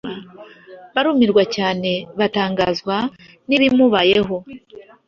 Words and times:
barumirwa 0.93 1.43
cyane, 1.55 1.91
batangazwa 2.19 2.97
n’ibimubayeho.” 3.47 4.35